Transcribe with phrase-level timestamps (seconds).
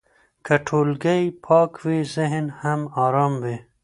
[0.45, 3.57] که ټولګی پاک وي، ذهن هم ارام وي.